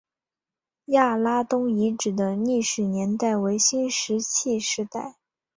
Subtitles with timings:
[0.85, 5.17] 亚拉东遗址的历史年代为新石器时代。